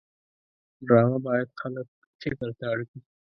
[0.87, 1.87] ډرامه باید خلک
[2.21, 2.99] فکر ته اړ کړي